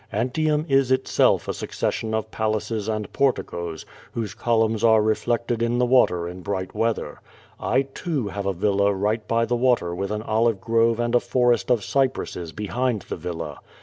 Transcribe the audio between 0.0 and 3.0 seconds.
Antium is itself a succession of palaces